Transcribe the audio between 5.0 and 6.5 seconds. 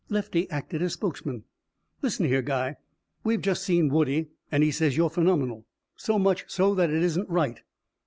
phenomenal so much